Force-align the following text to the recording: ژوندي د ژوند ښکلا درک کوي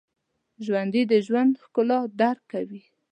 ژوندي 0.65 1.03
د 1.11 1.13
ژوند 1.25 1.51
ښکلا 1.63 1.99
درک 2.21 2.41
کوي 2.53 2.81